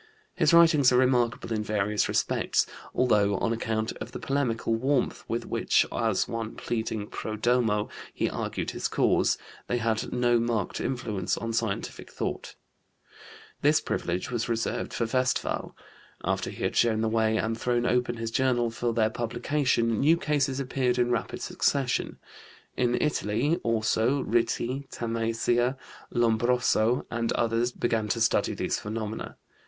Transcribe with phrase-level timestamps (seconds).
[0.33, 5.45] His writings are remarkable in various respects, although, on account of the polemical warmth with
[5.45, 9.37] which, as one pleading pro domo, he argued his cause,
[9.67, 12.55] they had no marked influence on scientific thought.
[13.61, 15.75] This privilege was reserved for Westphal.
[16.23, 20.17] After he had shown the way and thrown open his journal for their publication, new
[20.17, 22.17] cases appeared in rapid succession.
[22.75, 25.77] In Italy, also, Ritti, Tamassia,
[26.09, 29.37] Lombroso, and others began to study these phenomena.